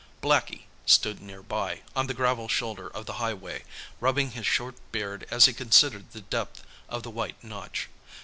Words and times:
Blackie 0.19 0.63
stood 0.87 1.21
nearby, 1.21 1.83
on 1.95 2.07
the 2.07 2.15
gravel 2.15 2.47
shoulder 2.47 2.87
of 2.87 3.05
the 3.05 3.13
highway, 3.21 3.63
rubbing 3.99 4.31
his 4.31 4.47
short 4.47 4.73
beard 4.91 5.27
as 5.29 5.45
he 5.45 5.53
considered 5.53 6.09
the 6.11 6.21
depth 6.21 6.63
of 6.89 7.03
the 7.03 7.11
white 7.11 7.43
notch. 7.43 7.87